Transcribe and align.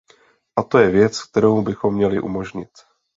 A 0.55 0.63
to 0.63 0.77
je 0.77 0.89
věc, 0.91 1.23
kterou 1.23 1.61
bychom 1.61 1.93
měli 1.95 2.21
umožnit. 2.21 2.69